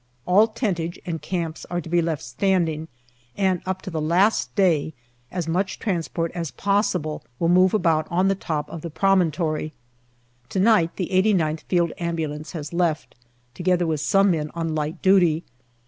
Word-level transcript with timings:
All 0.25 0.47
tentage 0.47 0.97
and 1.05 1.21
camps 1.21 1.63
are 1.69 1.79
to 1.79 1.87
be 1.87 2.01
left 2.01 2.23
standing, 2.23 2.87
and 3.37 3.61
up 3.67 3.83
to 3.83 3.91
the 3.91 4.01
last 4.01 4.55
day 4.55 4.95
as 5.31 5.47
much 5.47 5.77
transport 5.77 6.31
as 6.31 6.49
possible 6.49 7.23
will 7.37 7.49
move 7.49 7.71
about 7.75 8.07
on 8.09 8.27
the 8.27 8.33
top 8.33 8.67
of 8.71 8.81
the 8.81 8.89
promontory. 8.89 9.73
To 10.49 10.59
night 10.59 10.95
the 10.95 11.11
8gth 11.13 11.59
Field 11.67 11.91
Ambulance 11.99 12.53
has 12.53 12.73
left, 12.73 13.13
together 13.53 13.85
with 13.85 14.01
some 14.01 14.31
men 14.31 14.49
on 14.55 14.73
light 14.73 15.03
duty. 15.03 15.43